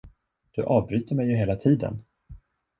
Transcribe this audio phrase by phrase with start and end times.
[0.51, 2.03] Du avbryter mig ju hela tiden?